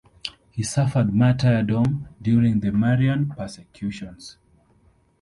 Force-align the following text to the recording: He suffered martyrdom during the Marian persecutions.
He 0.49 0.63
suffered 0.63 1.13
martyrdom 1.13 2.07
during 2.19 2.61
the 2.61 2.71
Marian 2.71 3.29
persecutions. 3.29 4.39